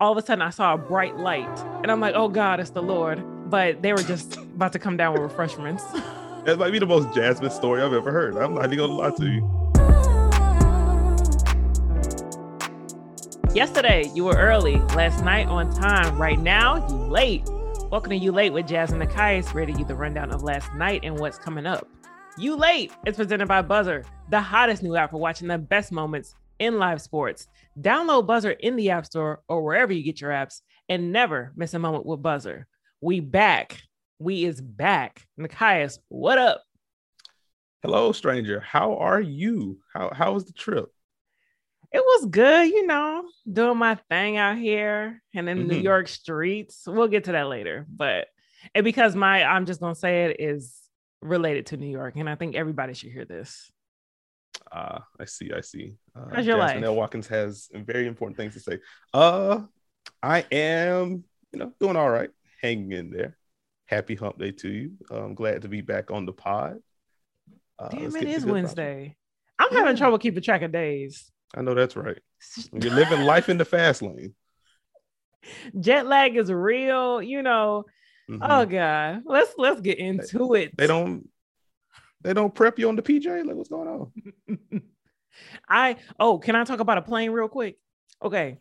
[0.00, 2.70] all of a sudden I saw a bright light and I'm like, oh God, it's
[2.70, 3.22] the Lord.
[3.48, 5.84] But they were just about to come down with refreshments.
[6.44, 8.36] That might be the most Jasmine story I've ever heard.
[8.36, 9.40] I'm not even gonna lie to you.
[13.54, 14.76] Yesterday, you were early.
[14.94, 16.20] Last night, on time.
[16.20, 17.48] Right now, you late.
[17.90, 21.00] Welcome to You Late with Jasmine Nekias, ready to give the rundown of last night
[21.02, 21.88] and what's coming up.
[22.36, 26.34] You Late is presented by Buzzer, the hottest new app for watching the best moments
[26.58, 27.46] in live sports.
[27.80, 31.74] Download Buzzer in the App Store or wherever you get your apps and never miss
[31.74, 32.66] a moment with Buzzer.
[33.00, 33.80] We back.
[34.18, 35.26] We is back.
[35.38, 36.62] Nekias, what up?
[37.82, 38.60] Hello, stranger.
[38.60, 39.78] How are you?
[39.92, 40.86] How how was the trip?
[41.92, 45.82] It was good, you know, doing my thing out here and in New Mhm.
[45.82, 46.84] York streets.
[46.86, 48.28] We'll get to that later, but
[48.74, 50.80] and because my I'm just gonna say it is
[51.20, 53.70] related to New York, and I think everybody should hear this.
[54.74, 55.94] Uh, I see, I see.
[56.16, 56.88] Uh, How's your Jasmine life?
[56.88, 56.96] L.
[56.96, 58.80] Watkins has very important things to say.
[59.12, 59.60] Uh,
[60.20, 63.36] I am, you know, doing all right, hanging in there.
[63.86, 64.92] Happy hump day to you.
[65.10, 66.78] I'm glad to be back on the pod.
[67.78, 68.44] Uh, Damn, it is.
[68.44, 69.14] Wednesday.
[69.60, 71.30] I'm having trouble keeping track of days.
[71.56, 72.18] I know that's right.
[72.72, 74.34] You're living life in the fast lane.
[75.80, 77.84] Jet lag is real, you know.
[78.28, 78.38] Mhm.
[78.42, 80.76] Oh god, let's let's get into it.
[80.76, 81.28] they don't,
[82.24, 83.44] they don't prep you on the PJ.
[83.46, 84.12] Like, what's going on?
[85.68, 87.76] I oh, can I talk about a plane real quick?
[88.22, 88.58] Okay,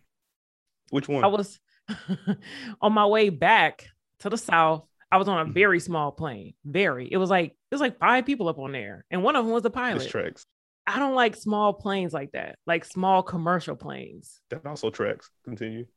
[0.89, 1.23] Which one?
[1.23, 1.59] I was
[2.81, 3.85] on my way back
[4.19, 4.85] to the south.
[5.11, 6.55] I was on a very small plane.
[6.65, 7.07] Very.
[7.11, 9.53] It was like it was like five people up on there, and one of them
[9.53, 10.09] was the this pilot.
[10.09, 10.45] tracks.
[10.85, 14.41] I don't like small planes like that, like small commercial planes.
[14.49, 15.29] That also tracks.
[15.45, 15.85] Continue.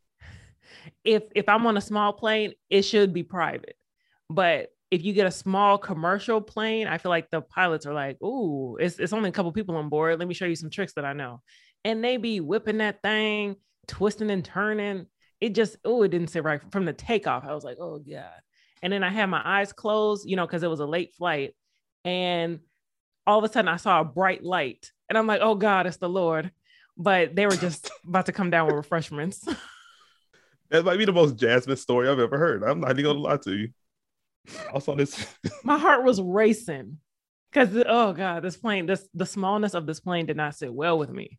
[1.04, 3.76] If if I'm on a small plane, it should be private.
[4.28, 8.20] But if you get a small commercial plane, I feel like the pilots are like,
[8.22, 10.18] "Ooh, it's it's only a couple people on board.
[10.18, 11.42] Let me show you some tricks that I know."
[11.84, 13.56] And they be whipping that thing,
[13.88, 15.06] twisting and turning.
[15.40, 17.44] It just oh, it didn't sit right from the takeoff.
[17.44, 18.30] I was like, "Oh yeah."
[18.82, 21.54] And then I had my eyes closed, you know, because it was a late flight.
[22.04, 22.60] And
[23.26, 24.92] all of a sudden I saw a bright light.
[25.08, 26.50] And I'm like, oh God, it's the Lord.
[26.96, 29.46] But they were just about to come down with refreshments.
[30.68, 32.64] That might be the most Jasmine story I've ever heard.
[32.64, 33.68] I'm not even gonna lie to you.
[34.74, 35.26] I saw this.
[35.64, 36.98] My heart was racing.
[37.52, 40.98] Cause oh God, this plane, this the smallness of this plane did not sit well
[40.98, 41.38] with me.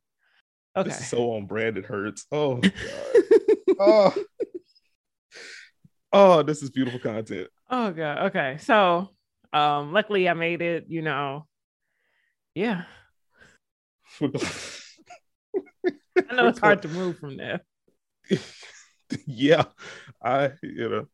[0.76, 0.90] Okay.
[0.90, 1.78] This is so on brand.
[1.78, 2.26] It hurts.
[2.32, 2.74] Oh, God.
[3.80, 4.16] oh,
[6.12, 7.50] oh, this is beautiful content.
[7.70, 8.28] oh God.
[8.28, 8.58] Okay.
[8.60, 9.10] So
[9.54, 11.46] um luckily I made it, you know.
[12.56, 12.84] Yeah.
[14.22, 14.30] I
[16.34, 17.62] know it's hard to move from there.
[19.26, 19.66] yeah,
[20.22, 21.08] I you know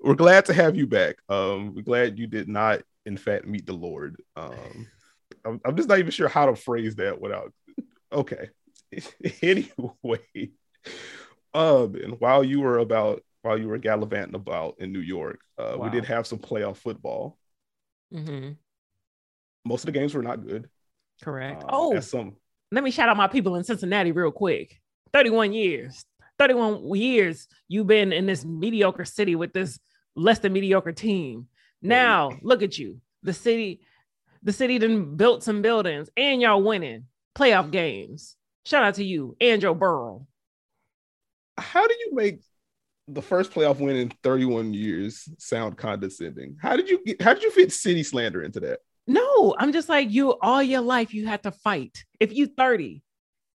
[0.00, 1.16] we're glad to have you back.
[1.28, 4.22] Um, we're glad you did not, in fact, meet the Lord.
[4.36, 4.86] Um,
[5.44, 7.52] I'm, I'm just not even sure how to phrase that without.
[8.12, 8.50] Okay,
[9.42, 10.50] anyway,
[11.54, 15.76] um, and while you were about while you were gallivanting about in New York, uh,
[15.78, 17.38] we did have some playoff football.
[18.12, 18.52] Mm-hmm.
[19.64, 20.68] Most of the games were not good.
[21.22, 21.62] Correct.
[21.62, 22.36] Uh, oh, as some
[22.72, 24.80] let me shout out my people in Cincinnati real quick.
[25.12, 26.04] 31 years.
[26.40, 29.78] 31 years you've been in this mediocre city with this
[30.16, 31.46] less than mediocre team.
[31.82, 32.98] Now, look at you.
[33.22, 33.82] The city
[34.42, 37.04] the city done built some buildings and y'all winning
[37.36, 38.36] playoff games.
[38.64, 40.26] Shout out to you and Joe Burrow.
[41.58, 42.40] how do you make
[43.06, 46.56] the first playoff win in 31 years sound condescending?
[46.58, 48.78] How did you get, how did you fit city slander into that?
[49.06, 52.02] No, I'm just like you all your life you had to fight.
[52.18, 53.02] If you 30,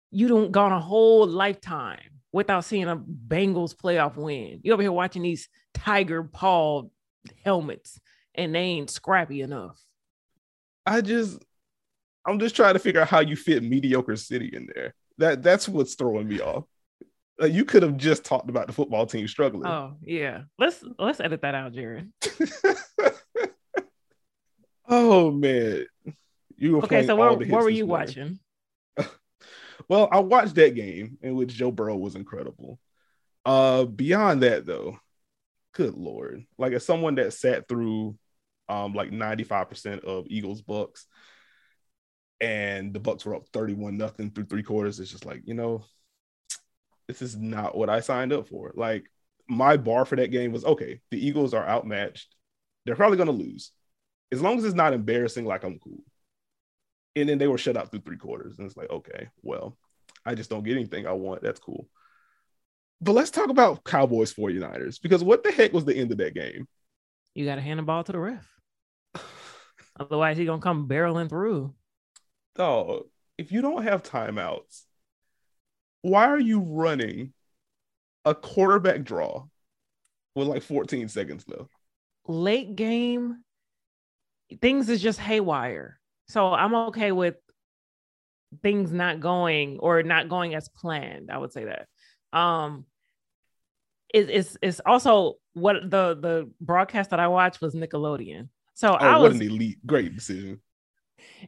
[0.10, 4.60] you don't gone a whole lifetime without seeing a Bengals playoff win.
[4.64, 6.84] You over here watching these tiger paw
[7.44, 8.00] helmets
[8.36, 9.80] and they ain't scrappy enough.
[10.86, 11.44] I just
[12.26, 14.94] I'm just trying to figure out how you fit mediocre city in there.
[15.18, 16.66] That that's what's throwing me off.
[17.40, 19.66] Like, you could have just talked about the football team struggling.
[19.66, 20.44] Oh, yeah.
[20.60, 22.12] Let's let's edit that out, Jared.
[24.88, 25.86] oh man.
[26.56, 28.38] You were Okay, so what, what were you watching?
[29.92, 32.80] Well, I watched that game in which Joe Burrow was incredible.
[33.44, 34.98] Uh beyond that though,
[35.74, 36.46] good lord.
[36.58, 38.18] Like as someone that sat through
[38.70, 41.08] um like 95% of Eagles Bucks
[42.40, 45.84] and the Bucks were up 31 nothing through three quarters, it's just like, you know,
[47.10, 48.72] this is not what I signed up for.
[48.74, 49.04] Like
[49.50, 52.34] my bar for that game was okay, the Eagles are outmatched.
[52.86, 53.72] They're probably gonna lose.
[54.32, 56.02] As long as it's not embarrassing, like I'm cool.
[57.18, 58.58] And then they were shut out through three quarters.
[58.58, 59.78] And it's like, okay, well,
[60.26, 61.42] I just don't get anything I want.
[61.42, 61.88] That's cool.
[63.02, 66.36] But let's talk about Cowboys 49ers because what the heck was the end of that
[66.36, 66.68] game?
[67.34, 68.48] You got to hand the ball to the ref.
[70.00, 71.74] Otherwise, he's gonna come barreling through.
[72.56, 73.04] Dog,
[73.38, 74.84] if you don't have timeouts,
[76.02, 77.34] why are you running
[78.26, 79.46] a quarterback draw
[80.36, 81.72] with like 14 seconds left.
[82.28, 83.44] Late game,
[84.62, 86.00] things is just haywire.
[86.28, 87.36] So I'm okay with
[88.62, 91.32] things not going or not going as planned.
[91.32, 91.88] I would say that.
[92.38, 92.86] Um,
[94.14, 98.50] it, it's it's also what the the broadcast that I watched was Nickelodeon.
[98.74, 100.62] So Oh, I was an elite, great decision.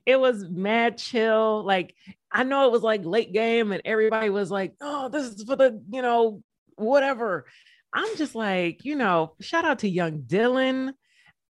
[0.05, 1.63] it was mad chill.
[1.63, 1.95] Like
[2.31, 5.55] I know it was like late game and everybody was like, oh, this is for
[5.55, 6.41] the, you know,
[6.75, 7.45] whatever.
[7.93, 10.93] I'm just like, you know, shout out to young Dylan.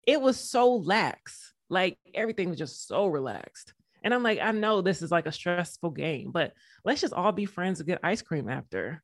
[0.06, 1.52] It was so lax.
[1.68, 3.74] Like everything was just so relaxed.
[4.04, 6.52] And I'm like, I know this is like a stressful game, but
[6.84, 9.02] let's just all be friends and get ice cream after.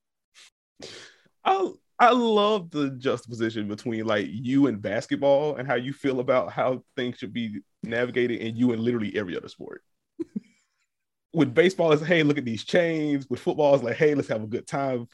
[1.45, 6.53] I I love the juxtaposition between like you and basketball and how you feel about
[6.53, 9.83] how things should be navigated, and you and literally every other sport.
[11.35, 13.29] With baseball, it's hey, look at these chains.
[13.29, 15.07] With football, it's like hey, let's have a good time.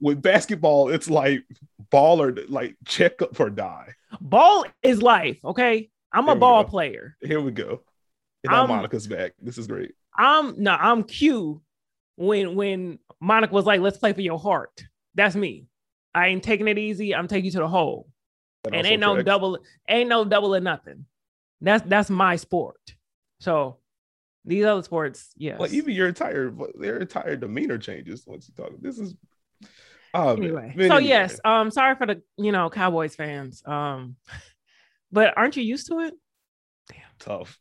[0.00, 1.44] With basketball, it's like
[1.90, 3.94] ball or like check up or die.
[4.20, 5.38] Ball is life.
[5.44, 5.90] Okay.
[6.12, 6.70] I'm There a ball go.
[6.70, 7.16] player.
[7.20, 7.82] Here we go.
[8.44, 9.32] And now Um, Monica's back.
[9.40, 9.92] This is great.
[10.16, 11.62] I'm no, I'm Q
[12.16, 14.84] when when Monica was like, let's play for your heart.
[15.14, 15.66] That's me.
[16.14, 17.14] I ain't taking it easy.
[17.14, 18.08] I'm taking you to the hole.
[18.64, 19.26] That and ain't no tracks.
[19.26, 19.58] double,
[19.88, 21.06] ain't no double or nothing.
[21.60, 22.94] That's that's my sport.
[23.38, 23.78] So
[24.44, 25.60] these other sports, yes.
[25.60, 28.72] Like even your entire their entire demeanor changes once you talk.
[28.80, 29.14] This is
[30.14, 30.72] oh, anyway.
[30.76, 31.08] Man, So anyway.
[31.08, 33.62] yes, um, sorry for the you know Cowboys fans.
[33.64, 34.16] Um,
[35.12, 36.14] but aren't you used to it?
[36.88, 36.98] Damn.
[37.18, 37.58] Tough.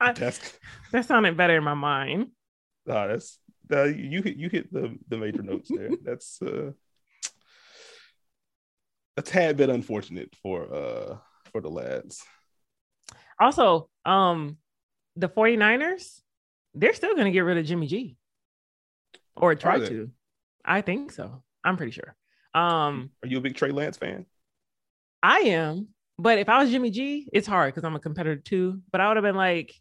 [0.00, 0.58] I- That's
[0.92, 2.28] That sounded better in my mind.
[2.86, 3.38] nah, that's
[3.72, 5.90] uh, you hit you hit the the major notes there.
[6.02, 6.72] That's uh
[9.16, 11.16] a tad bit unfortunate for uh
[11.52, 12.22] for the lads.
[13.40, 14.56] Also, um,
[15.16, 16.20] the 49ers,
[16.74, 18.16] they're still gonna get rid of Jimmy G.
[19.36, 20.10] Or try to.
[20.64, 21.42] I think so.
[21.64, 22.16] I'm pretty sure.
[22.54, 24.26] Um, Are you a big Trey Lance fan?
[25.22, 25.88] I am,
[26.18, 28.80] but if I was Jimmy G, it's hard because I'm a competitor too.
[28.90, 29.74] But I would have been like,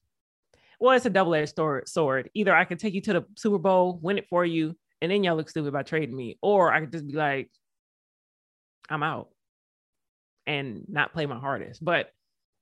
[0.79, 1.89] well, it's a double-edged sword.
[1.89, 2.29] Sword.
[2.33, 5.23] Either I could take you to the Super Bowl, win it for you, and then
[5.23, 7.49] y'all look stupid by trading me, or I could just be like,
[8.89, 9.29] I'm out
[10.45, 11.83] and not play my hardest.
[11.83, 12.11] But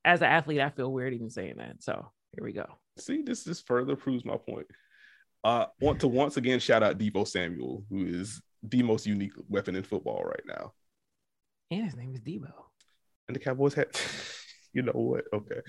[0.03, 1.83] as an athlete, I feel weird even saying that.
[1.83, 2.65] So here we go.
[2.97, 4.67] See, this just further proves my point.
[5.43, 9.75] Uh, want to once again shout out Deebo Samuel, who is the most unique weapon
[9.75, 10.73] in football right now.
[11.69, 12.51] And his name is Deebo.
[13.27, 13.87] And the Cowboys had,
[14.73, 15.25] you know what?
[15.33, 15.61] Okay,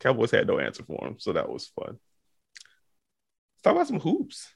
[0.00, 1.98] Cowboys had no answer for him, so that was fun.
[1.98, 4.48] Let's talk about some hoops.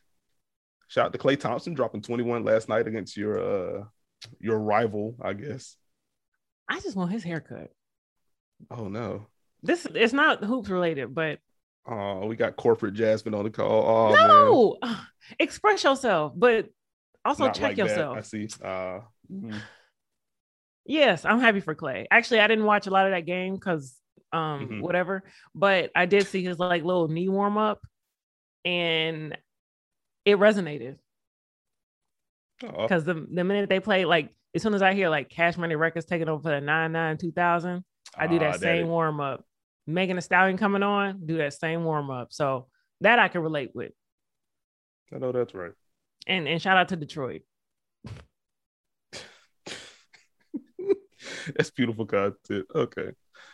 [0.88, 3.84] Shout out to Klay Thompson dropping 21 last night against your uh
[4.40, 5.76] your rival, I guess.
[6.68, 7.70] I just want his haircut.
[8.70, 9.26] Oh no.
[9.62, 11.38] This it's not hoops related, but
[11.86, 13.84] Oh, we got corporate Jasmine on the call.
[13.86, 14.28] Oh man.
[14.28, 14.78] no,
[15.38, 16.68] express yourself, but
[17.24, 17.86] also Not check like that.
[17.86, 18.16] yourself.
[18.18, 18.48] I see.
[18.62, 19.00] Uh,
[19.32, 19.60] mm.
[20.86, 22.06] Yes, I'm happy for Klay.
[22.10, 23.96] Actually, I didn't watch a lot of that game because
[24.32, 24.80] um Mhm.
[24.82, 25.22] whatever,
[25.54, 27.80] but I did see his like little knee warm up
[28.64, 29.36] and
[30.24, 30.98] it resonated
[32.62, 35.56] Oh, because the, the minute they play, like as soon as I hear like Cash
[35.56, 37.84] Money Records taking over for the 99 2000,
[38.16, 39.44] I do ah, that same is- warm up.
[39.86, 42.32] Megan Thee Stallion coming on, do that same warm up.
[42.32, 42.68] So
[43.00, 43.92] that I can relate with.
[45.12, 45.72] I know that's right.
[46.26, 47.42] And and shout out to Detroit.
[51.56, 52.66] That's beautiful content.
[52.74, 53.10] Okay.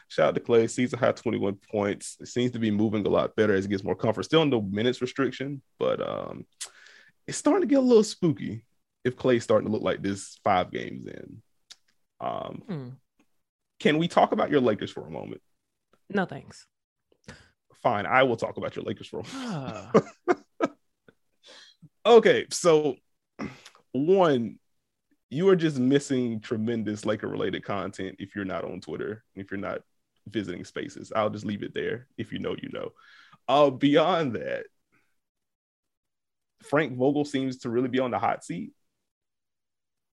[0.09, 0.71] Shout out to Klay.
[0.71, 2.17] Season high 21 points.
[2.21, 4.23] It seems to be moving a lot better as it gets more comfort.
[4.25, 6.47] Still no minutes restriction, but um
[7.27, 8.65] it's starting to get a little spooky
[9.05, 11.43] if Klay's starting to look like this five games in.
[12.21, 12.89] Um, Hmm.
[13.81, 15.43] can we talk about your Lakers for a moment?
[16.09, 16.67] No thanks.
[17.83, 19.93] Fine, I will talk about your Lakers for a Ah,
[22.07, 22.97] okay, so
[23.93, 24.59] one,
[25.31, 29.61] you are just missing tremendous Laker related content if you're not on Twitter, if you're
[29.61, 29.81] not
[30.29, 31.13] visiting spaces.
[31.15, 32.07] I'll just leave it there.
[32.17, 32.91] If you know, you know.
[33.49, 34.67] Uh, beyond that,
[36.63, 38.73] Frank Vogel seems to really be on the hot seat.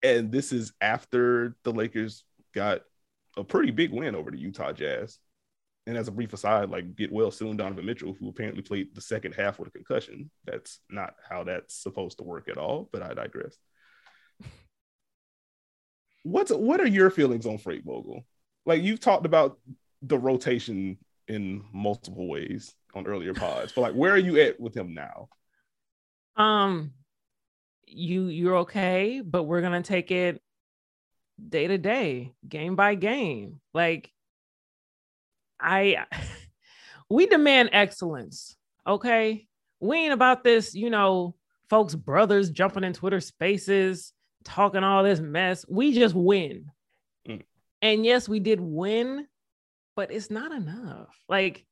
[0.02, 2.82] And this is after the Lakers got
[3.36, 5.18] a pretty big win over the Utah Jazz.
[5.86, 9.00] And as a brief aside, like get well soon, Donovan Mitchell, who apparently played the
[9.00, 10.30] second half with a concussion.
[10.44, 13.56] That's not how that's supposed to work at all, but I digress.
[16.22, 18.24] What's what are your feelings on Frank Vogel?
[18.64, 19.58] Like you've talked about
[20.02, 20.98] the rotation
[21.28, 25.28] in multiple ways on earlier pods, but like where are you at with him now?
[26.36, 26.92] um,
[27.86, 30.40] you you're okay, but we're gonna take it
[31.48, 33.60] day to day, game by game.
[33.74, 34.10] Like
[35.60, 36.06] I
[37.10, 38.56] we demand excellence.
[38.86, 39.46] Okay.
[39.80, 41.34] We ain't about this, you know,
[41.68, 44.12] folks, brothers jumping in Twitter spaces,
[44.44, 45.64] talking all this mess.
[45.68, 46.66] We just win.
[47.28, 47.42] Mm.
[47.80, 49.26] And yes, we did win,
[49.96, 51.08] but it's not enough.
[51.28, 51.64] Like,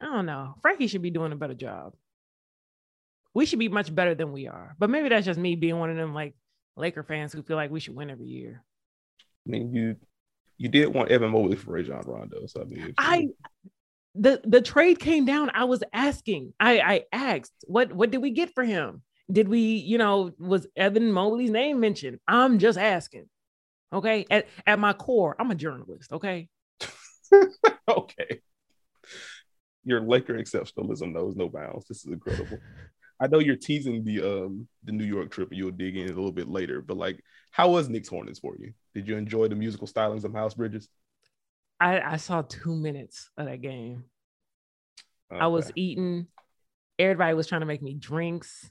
[0.00, 0.54] I don't know.
[0.62, 1.94] Frankie should be doing a better job.
[3.34, 4.74] We should be much better than we are.
[4.78, 6.34] But maybe that's just me being one of them like
[6.76, 8.64] Laker fans who feel like we should win every year.
[9.46, 9.96] I mean, you
[10.58, 13.28] you did want Evan Mobley for Rajon Rondo, so I mean, I
[14.14, 15.50] the the trade came down.
[15.54, 16.52] I was asking.
[16.60, 19.02] I I asked, what what did we get for him?
[19.30, 22.18] Did we, you know, was Evan Mobley's name mentioned?
[22.26, 23.28] I'm just asking.
[23.92, 24.24] Okay.
[24.30, 26.12] At at my core, I'm a journalist.
[26.12, 26.48] Okay.
[27.88, 28.40] okay.
[29.84, 31.86] Your Laker exceptionalism knows no bounds.
[31.86, 32.58] This is incredible.
[33.20, 36.14] I know you're teasing the um the New York trip, and you'll dig in a
[36.14, 36.80] little bit later.
[36.80, 38.72] But like, how was Knicks Hornets for you?
[38.94, 40.88] Did you enjoy the musical stylings of Miles Bridges?
[41.78, 44.04] I, I saw two minutes of that game.
[45.32, 45.40] Okay.
[45.40, 46.26] I was eating.
[46.98, 48.68] Everybody was trying to make me drinks,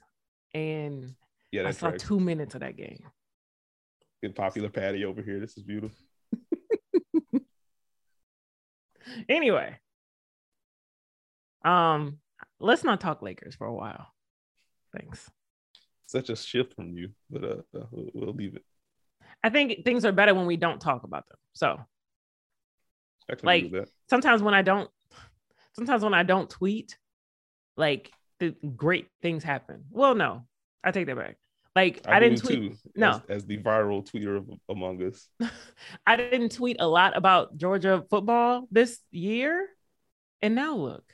[0.54, 1.14] and
[1.52, 1.98] yeah, I saw right.
[1.98, 3.02] two minutes of that game.
[4.22, 5.40] Good popular patty over here.
[5.40, 5.96] This is beautiful.
[9.28, 9.76] Anyway,
[11.64, 12.18] um,
[12.58, 14.06] let's not talk Lakers for a while.
[14.96, 15.28] Thanks.
[16.06, 18.64] Such a shift from you, but uh, uh, we'll, we'll leave it.
[19.42, 21.38] I think things are better when we don't talk about them.
[21.54, 21.80] So
[23.42, 23.92] Like, agree with that.
[24.08, 24.90] sometimes when I don't,
[25.74, 26.96] sometimes when I don't tweet,
[27.76, 29.84] like the great things happen.
[29.90, 30.42] Well, no,
[30.82, 31.36] I take that back.
[31.76, 32.72] Like I, didn't tweet.
[32.72, 33.22] too, no.
[33.28, 35.28] as, as the viral tweeter of, among us.
[36.06, 39.68] I didn't tweet a lot about Georgia football this year.
[40.42, 41.04] And now look.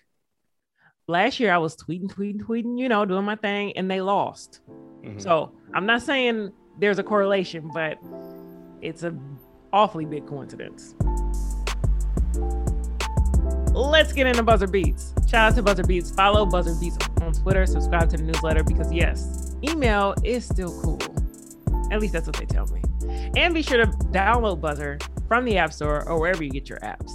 [1.08, 4.60] Last year I was tweeting, tweeting, tweeting, you know, doing my thing, and they lost.
[5.04, 5.20] Mhm.
[5.20, 7.98] So I'm not saying there's a correlation, but
[8.80, 9.16] it's a
[9.72, 10.94] awfully big coincidence.
[13.76, 15.12] Let's get into Buzzer Beats.
[15.28, 16.10] Shout out to Buzzer Beats.
[16.10, 17.66] Follow Buzzer Beats on Twitter.
[17.66, 20.98] Subscribe to the newsletter because yes, email is still cool.
[21.92, 22.80] At least that's what they tell me.
[23.36, 26.78] And be sure to download Buzzer from the App Store or wherever you get your
[26.78, 27.12] apps.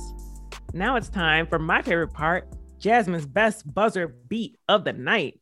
[0.71, 5.39] Now it's time for my favorite part Jasmine's best buzzer beat of the night.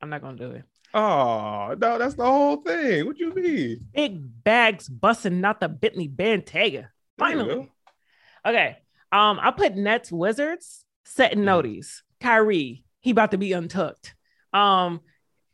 [0.00, 0.62] I'm not going to do it.
[0.94, 3.06] Oh no, that's the whole thing.
[3.06, 3.88] What you mean?
[3.92, 6.06] Big bags busting not the Bentley.
[6.06, 7.72] There Finally.
[8.46, 8.78] Okay.
[9.12, 11.44] Um, I put Nets Wizards setting Mhm.
[11.44, 12.02] notice.
[12.20, 14.14] Kyrie, he about to be untucked.
[14.52, 15.00] Um,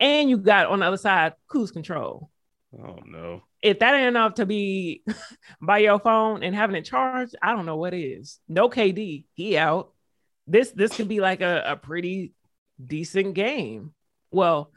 [0.01, 2.31] and you got on the other side cruise control.
[2.77, 3.43] Oh no.
[3.63, 5.03] If that ain't enough to be
[5.63, 8.39] by your phone and having it charged, I don't know what is.
[8.49, 9.93] No KD, he out.
[10.47, 12.33] This this could be like a, a pretty
[12.85, 13.95] decent game.
[14.31, 14.71] Well,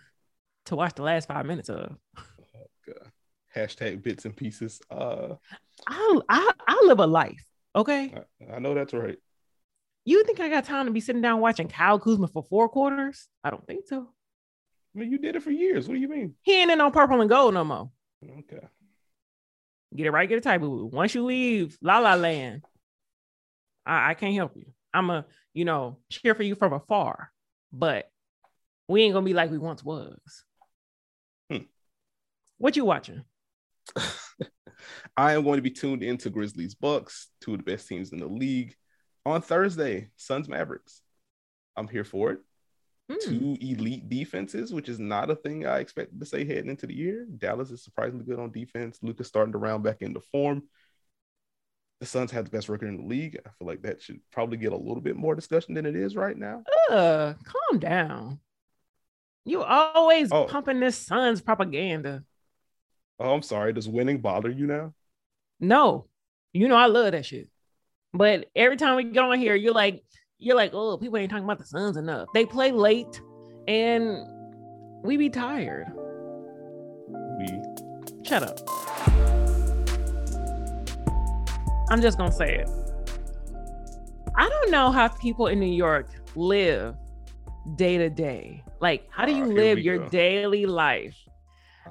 [0.65, 1.95] to watch the last five minutes of.
[2.87, 3.11] God.
[3.55, 4.79] Hashtag bits and pieces.
[4.89, 5.35] Uh,
[5.87, 7.43] I I I live a life.
[7.75, 8.13] Okay.
[8.49, 9.17] I, I know that's right.
[10.05, 13.27] You think I got time to be sitting down watching Kyle Kuzma for four quarters?
[13.43, 14.09] I don't think so.
[14.95, 15.87] I mean, you did it for years.
[15.87, 16.33] What do you mean?
[16.41, 17.91] He ain't in on purple and gold no more.
[18.23, 18.65] Okay.
[19.95, 20.89] Get it right, get it tight, boo.
[20.91, 22.63] Once you leave La La Land,
[23.85, 24.65] I, I can't help you.
[24.93, 27.31] I'm a, you know, cheer for you from afar,
[27.71, 28.09] but
[28.87, 30.19] we ain't gonna be like we once was.
[31.49, 31.63] Hmm.
[32.57, 33.23] What you watching?
[35.17, 38.19] I am going to be tuned into Grizzlies Bucks, two of the best teams in
[38.19, 38.75] the league.
[39.25, 41.01] On Thursday, Suns Mavericks.
[41.75, 42.39] I'm here for it.
[43.11, 43.17] Hmm.
[43.29, 46.95] Two elite defenses, which is not a thing I expected to say heading into the
[46.95, 47.25] year.
[47.37, 48.99] Dallas is surprisingly good on defense.
[49.01, 50.63] Luka's starting to round back into form.
[51.99, 53.37] The Suns have the best record in the league.
[53.45, 56.15] I feel like that should probably get a little bit more discussion than it is
[56.15, 56.63] right now.
[56.89, 58.39] Uh, calm down.
[59.43, 60.45] You always Oh.
[60.45, 62.23] pumping this Suns propaganda.
[63.19, 63.73] Oh, I'm sorry.
[63.73, 64.93] Does winning bother you now?
[65.59, 66.07] No,
[66.53, 67.49] you know I love that shit.
[68.13, 70.03] But every time we get on here, you're like,
[70.37, 72.29] you're like, oh, people ain't talking about the Suns enough.
[72.33, 73.21] They play late,
[73.67, 74.25] and
[75.03, 75.91] we be tired.
[77.37, 77.61] We
[78.23, 78.59] Shut up.
[81.89, 82.69] I'm just gonna say it.
[84.35, 86.95] I don't know how people in New York live
[87.75, 88.63] day to day.
[88.79, 90.09] Like, how do you here live your go.
[90.09, 91.17] daily life?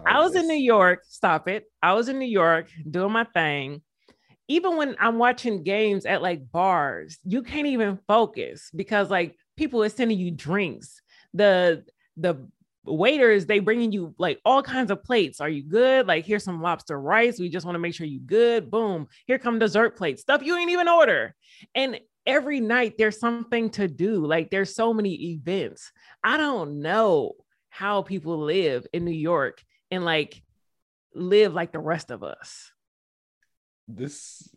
[0.06, 1.04] I was in New York.
[1.08, 1.64] Stop it.
[1.82, 3.82] I was in New York doing my thing.
[4.48, 9.82] Even when I'm watching games at like bars, you can't even focus because like people
[9.82, 11.02] are sending you drinks.
[11.34, 11.84] The
[12.16, 12.48] the
[12.84, 15.40] waiters they bringing you like all kinds of plates.
[15.40, 16.06] Are you good?
[16.06, 17.38] Like here's some lobster rice.
[17.38, 18.70] We just want to make sure you good.
[18.70, 19.08] Boom.
[19.26, 20.22] Here come dessert plates.
[20.22, 21.34] Stuff you ain't even order.
[21.74, 24.24] And every night there's something to do.
[24.24, 25.92] Like there's so many events.
[26.24, 27.32] I don't know
[27.68, 30.42] how people live in New York and like
[31.14, 32.70] live like the rest of us.
[33.86, 34.48] this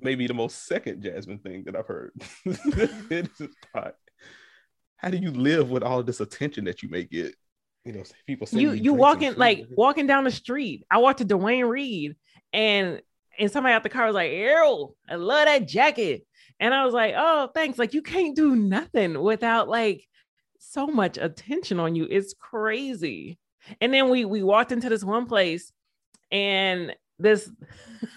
[0.00, 2.12] may be the most second Jasmine thing that I've heard.
[2.44, 3.94] It is not-
[4.96, 7.34] How do you live with all this attention that you may get?
[7.84, 10.84] you know, people you you walking like walking down the street.
[10.90, 12.16] I walked to Duane Reade
[12.52, 13.00] and
[13.38, 16.26] and somebody out the car was like, Errol, I love that jacket.
[16.58, 17.78] And I was like, oh, thanks.
[17.78, 20.02] Like you can't do nothing without like
[20.58, 22.08] so much attention on you.
[22.10, 23.38] It's crazy.
[23.80, 25.72] And then we we walked into this one place
[26.30, 27.50] and this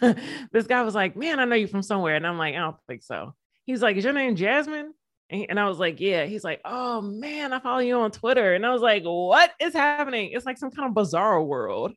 [0.51, 2.15] this guy was like, Man, I know you from somewhere.
[2.15, 3.33] And I'm like, I don't think so.
[3.65, 4.93] He's like, Is your name Jasmine?
[5.29, 6.25] And and I was like, Yeah.
[6.25, 8.53] He's like, Oh man, I follow you on Twitter.
[8.55, 10.31] And I was like, What is happening?
[10.33, 11.93] It's like some kind of bizarre world.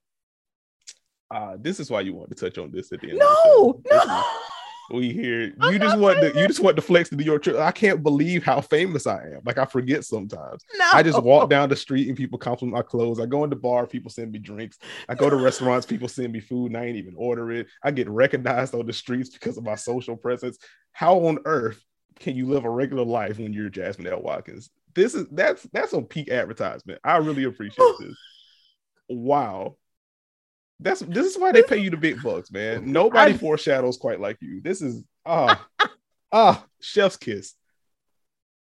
[1.34, 3.22] uh, this is why you want to touch on this at the end.
[3.22, 3.90] of the.
[3.90, 4.24] No, no.
[4.92, 7.42] We hear I'm you just want to you just want to flex the New York
[7.42, 7.56] trip.
[7.56, 9.40] I can't believe how famous I am.
[9.44, 10.64] Like I forget sometimes.
[10.76, 10.88] No.
[10.92, 13.20] I just walk down the street and people compliment my clothes.
[13.20, 14.78] I go in the bar, people send me drinks.
[15.08, 17.66] I go to restaurants, people send me food, and I ain't even order it.
[17.82, 20.58] I get recognized on the streets because of my social presence.
[20.92, 21.82] How on earth
[22.20, 24.22] can you live a regular life when you're Jasmine L.
[24.22, 24.70] Watkins?
[24.94, 27.00] This is that's that's on peak advertisement.
[27.02, 28.16] I really appreciate this.
[29.08, 29.76] Wow.
[30.80, 32.90] That's this is why they pay you the big bucks, man.
[32.92, 34.60] Nobody I- foreshadows quite like you.
[34.60, 35.64] This is ah
[36.32, 37.54] ah chef's kiss.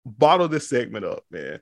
[0.06, 1.60] Bottle this segment up, man.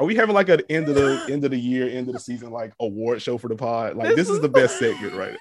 [0.00, 2.20] Are we having like an end of the end of the year, end of the
[2.20, 3.96] season, like award show for the pod?
[3.96, 5.36] Like This this, is the best segment, right?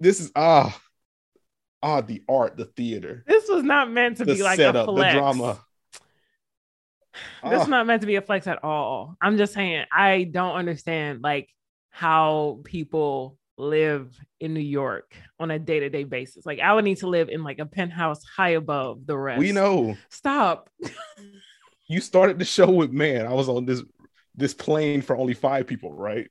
[0.00, 0.78] This is ah
[1.82, 4.92] ah the art, the theater, this was not meant to the be like setup, a
[4.92, 5.58] the drama.
[7.42, 9.16] This Ah, is not meant to be a flex at all.
[9.20, 11.48] I'm just saying I don't understand like
[11.98, 16.46] how people live in New York on a day-to-day basis.
[16.46, 19.40] Like I would need to live in like a penthouse high above the rest.
[19.40, 20.70] we know Stop.
[21.88, 23.26] you started the show with man.
[23.26, 23.82] I was on this
[24.36, 26.30] this plane for only five people, right?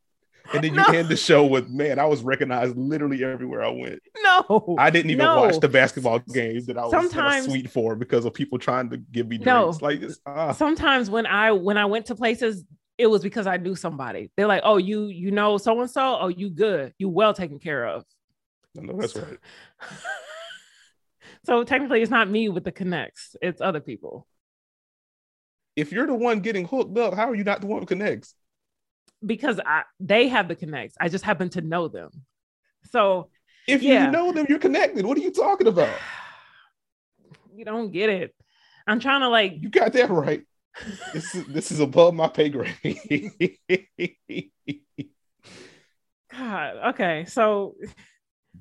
[0.53, 0.97] And then you No.
[0.97, 1.99] end the show with man.
[1.99, 3.99] I was recognized literally everywhere I went.
[4.23, 4.77] No.
[4.79, 5.41] I didn't even No.
[5.41, 8.95] watch the basketball games that I was Sometimes- suite for because of people trying to
[8.97, 9.63] give me No.
[9.63, 9.81] drinks.
[9.81, 12.63] Like this, ah, Sometimes when I when I went to places
[12.97, 14.31] it was because I knew somebody.
[14.35, 16.17] They're like, "Oh, you you know so and so?
[16.19, 16.93] Oh, you good.
[16.97, 18.05] You well taken care of."
[18.75, 19.37] no, that's right.
[21.45, 23.35] so technically it's not me with the connects.
[23.41, 24.27] It's other people.
[25.75, 28.33] If you're the one getting hooked up, how are you not the one who connects?
[29.25, 30.95] because I they have the connects.
[30.99, 32.11] I just happen to know them.
[32.91, 33.29] So
[33.67, 34.05] If Yeah.
[34.05, 35.05] you know them, you're connected.
[35.05, 35.97] What are you talking about?
[37.55, 38.35] you don't get it.
[38.85, 40.43] I'm trying to like You got that right.
[41.13, 43.31] This is this is above my pay grade.
[46.31, 46.75] God.
[46.89, 47.75] Okay, so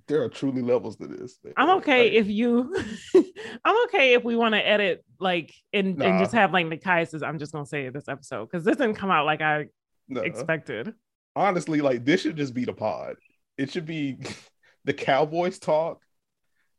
[0.08, 1.38] there are truly levels to this.
[1.56, 2.74] I'm okay Like, if you.
[3.64, 7.22] I'm okay if we want to edit like and, and just have like Nekias.
[7.22, 9.66] I'm just gonna say this episode because this didn't come out like I
[10.08, 10.22] no.
[10.22, 10.94] expected.
[11.34, 13.16] honestly, like this should just be the pod.
[13.58, 14.18] It should be
[14.84, 16.02] the Cowboys talk,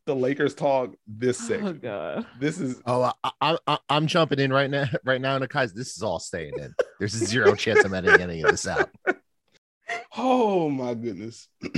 [0.07, 0.95] the Lakers talk.
[1.05, 2.25] This Oh god.
[2.39, 4.85] This is Oh, I, I, I, I'm jumping in right now.
[5.03, 6.73] Right now, Nikai, this is all staying in.
[6.97, 8.89] There's a zero chance I'm editing any of this out.
[10.17, 11.47] oh my goodness.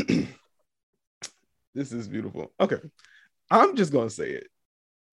[1.76, 2.52] this is beautiful.
[2.60, 2.78] Okay,
[3.52, 4.48] I'm just gonna say it.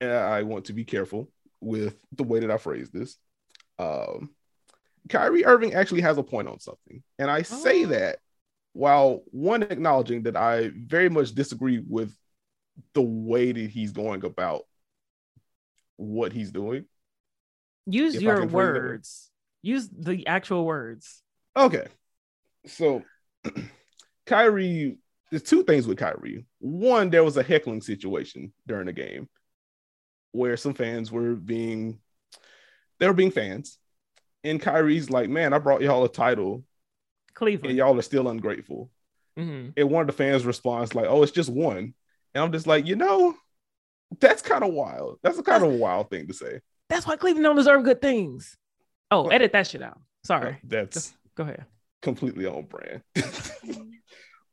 [0.01, 3.17] And I want to be careful with the way that I phrase this.
[3.79, 4.31] Um,
[5.09, 7.89] Kyrie Irving actually has a point on something, and I say Oh.
[7.89, 8.19] that
[8.75, 12.15] while one acknowledging that I very much disagree with
[12.93, 14.67] the way that he's going about
[15.97, 16.85] what he's doing.
[17.87, 18.65] Use your can phrase it that way.
[18.65, 19.31] words.
[19.63, 21.23] Use the actual words.
[21.57, 21.87] Okay.
[22.67, 23.03] So
[24.27, 24.99] Kyrie,
[25.31, 26.45] there's two things with Kyrie.
[26.59, 29.29] One, there was a heckling situation during the game
[30.33, 31.99] where some fans were being
[32.99, 33.79] they were being fans.
[34.45, 36.65] And Kyrie's like, man, I brought y'all a title
[37.35, 37.71] Cleveland.
[37.71, 38.91] and y'all are still ungrateful.
[39.37, 39.73] Mhm.
[39.77, 41.95] And one of the fans responds, like, oh, it's just one.
[42.37, 43.35] And I'm just like, you know,
[44.21, 45.19] that's kind of wild.
[45.23, 46.61] That's a kind of a wild thing to say.
[46.91, 48.59] That's why Cleveland don't deserve good things.
[49.11, 49.99] Oh, edit that shit out.
[50.23, 50.59] Sorry.
[50.63, 51.65] That's Just go ahead.
[52.03, 53.01] completely on brand.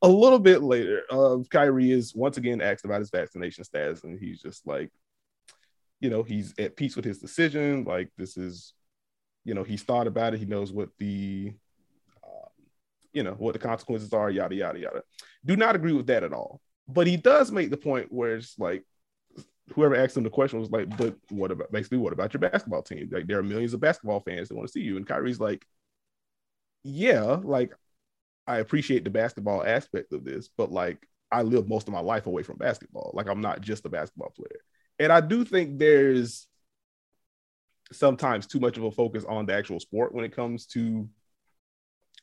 [0.02, 4.17] a little bit later, uh, Kyrie is once again asked about his vaccination status, and
[4.17, 4.89] he's just like,
[6.00, 7.84] you know, he's at peace with his decision.
[7.84, 8.72] Like, this is,
[9.43, 10.39] you know, he's thought about it.
[10.39, 11.54] He knows what the,
[12.24, 12.50] um,
[13.12, 15.04] you know, what the consequences are, yada, yada, yada.
[15.43, 16.62] Do not agree with that at all.
[16.88, 18.84] But he does make the point where it's like,
[19.74, 22.82] whoever asked him the question was like, but what about basically what about your basketball
[22.82, 23.10] team?
[23.12, 24.98] Like there are millions of basketball fans that want to see you.
[24.98, 25.65] And Kyrie's like,
[26.84, 27.74] yeah, like
[28.46, 32.28] I appreciate the basketball aspect of this, but like I live most of my life
[32.28, 33.12] away from basketball.
[33.13, 34.60] Like I'm not just a basketball player.
[35.00, 36.48] And I do think there's
[37.91, 41.08] sometimes too much of a focus on the actual sport when it comes to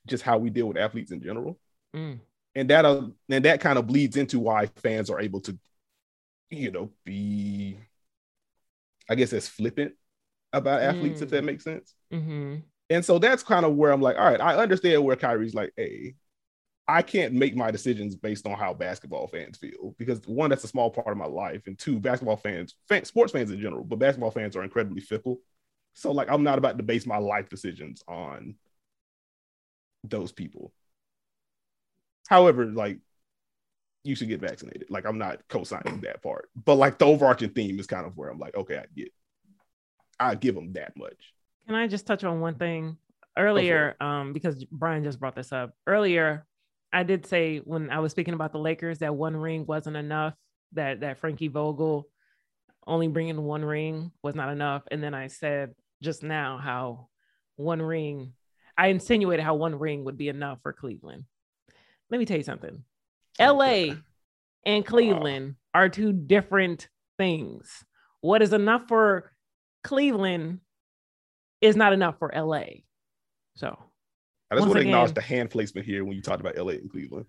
[0.07, 1.59] just how we deal with athletes in general.
[1.95, 2.21] Mm.
[2.55, 5.59] And that uh, and that kind of bleeds into why fans are able to,
[6.51, 7.79] you know, be
[9.09, 9.95] I guess as flippant
[10.53, 11.33] about athletes, if Mm.
[11.33, 11.95] that makes sense.
[12.13, 12.57] hmm
[12.91, 15.73] And so that's kind of where I'm like, all right, I understand where Kyrie's like,
[15.77, 16.15] hey,
[16.89, 20.69] I can't make my decisions based on how basketball fans feel because one, that's a
[20.69, 23.99] small part of my life, and two, basketball fans, fan, sports fans in general, but
[24.01, 25.41] basketball fans are incredibly fickle.
[25.95, 28.57] So like, I'm not about to base my life decisions on
[30.05, 30.73] those people.
[32.31, 32.99] However, like,
[34.05, 34.87] you should get vaccinated.
[34.89, 38.31] Like, I'm not co-signing that part, but like the overarching theme is kind of where
[38.31, 39.13] I'm like, okay, I get,
[40.19, 41.35] I give them that much.
[41.67, 42.97] Can I just touch on one thing
[43.37, 43.97] earlier?
[44.01, 46.47] Um, because Brian just brought this up earlier.
[46.93, 50.35] I did say when I was speaking about the Lakers that one ring wasn't enough.
[50.73, 52.09] That that Frankie Vogel
[52.87, 54.85] only bringing one ring was not enough.
[54.91, 57.09] And then I said just now how
[57.57, 58.35] one ring.
[58.79, 61.25] I insinuated how one ring would be enough for Cleveland.
[62.11, 62.83] Let me tell you something.
[63.39, 63.95] LA
[64.65, 67.85] and Cleveland are two different things.
[68.21, 69.33] What is enough for
[69.85, 70.61] Cleveland
[71.61, 72.65] is not enough for LA.
[73.57, 73.79] So
[74.51, 76.91] I just want to acknowledge the hand placement here when you talked about LA and
[76.91, 77.27] Cleveland.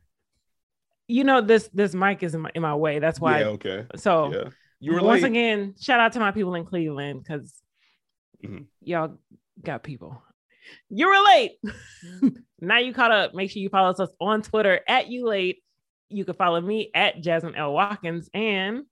[1.08, 3.00] you know this this mic is in my, in my way.
[3.00, 3.42] That's why.
[3.42, 3.86] yeah, okay.
[3.96, 4.50] so yeah.
[4.80, 5.30] You were once late.
[5.30, 7.54] again, shout out to my people in Cleveland because
[8.44, 8.66] Mhm.
[8.82, 9.18] y'all
[9.62, 10.24] got people.
[10.90, 11.52] You were late.
[12.04, 12.30] Mm-hmm.
[12.62, 13.36] now you caught up.
[13.36, 15.62] Make sure you follow us on Twitter at you late.
[16.10, 17.74] You can follow me at Jasmine L.
[17.74, 18.86] Watkins and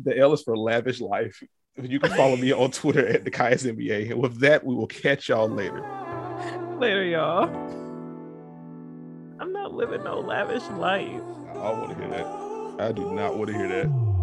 [0.00, 1.42] the L is for lavish life.
[1.82, 4.12] You can follow me on Twitter at NekiasNBA.
[4.12, 5.80] And with that, we will catch y'all later.
[6.78, 7.48] later, y'all.
[9.40, 11.08] I'm not living no lavish life.
[11.08, 12.80] I want to hear that.
[12.80, 14.13] I do not want to hear that.